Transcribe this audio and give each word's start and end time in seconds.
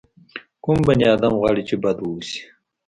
کوم 0.63 0.77
بني 0.87 1.05
ادم 1.15 1.33
غواړي 1.41 1.63
چې 1.69 1.75
بد 1.83 1.97
واوسي. 2.01 2.39